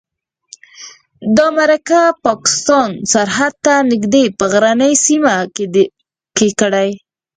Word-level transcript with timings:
دا 1.37 1.47
مرکه 1.59 2.01
پاکستان 2.25 2.89
سرحد 3.11 3.53
ته 3.65 3.73
نږدې 3.91 4.23
په 4.37 4.43
غرنۍ 4.51 4.93
سیمه 5.05 5.35
کې 6.35 6.47
کړې. 6.59 6.89